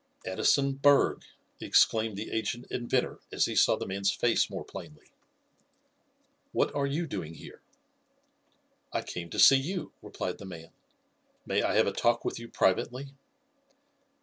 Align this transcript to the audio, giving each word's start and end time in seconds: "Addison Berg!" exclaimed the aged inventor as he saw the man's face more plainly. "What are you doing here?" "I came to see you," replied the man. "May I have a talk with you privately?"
"Addison 0.25 0.73
Berg!" 0.73 1.21
exclaimed 1.59 2.17
the 2.17 2.31
aged 2.31 2.65
inventor 2.71 3.19
as 3.31 3.45
he 3.45 3.55
saw 3.55 3.75
the 3.75 3.85
man's 3.85 4.09
face 4.11 4.49
more 4.49 4.63
plainly. 4.65 5.05
"What 6.53 6.73
are 6.73 6.87
you 6.87 7.05
doing 7.05 7.35
here?" 7.35 7.61
"I 8.91 9.03
came 9.03 9.29
to 9.29 9.37
see 9.37 9.57
you," 9.59 9.93
replied 10.01 10.39
the 10.39 10.45
man. 10.45 10.71
"May 11.45 11.61
I 11.61 11.75
have 11.75 11.85
a 11.85 11.93
talk 11.93 12.25
with 12.25 12.39
you 12.39 12.47
privately?" 12.47 13.13